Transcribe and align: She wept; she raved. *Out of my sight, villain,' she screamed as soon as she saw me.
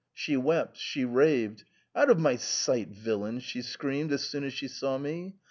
She 0.15 0.35
wept; 0.35 0.77
she 0.77 1.05
raved. 1.05 1.63
*Out 1.95 2.09
of 2.09 2.17
my 2.19 2.35
sight, 2.35 2.87
villain,' 2.89 3.39
she 3.39 3.61
screamed 3.61 4.11
as 4.11 4.23
soon 4.25 4.43
as 4.43 4.53
she 4.53 4.67
saw 4.67 4.97
me. 4.97 5.35